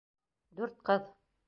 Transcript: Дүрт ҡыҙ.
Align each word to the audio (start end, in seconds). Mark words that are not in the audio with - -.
Дүрт 0.61 0.81
ҡыҙ. 0.91 1.09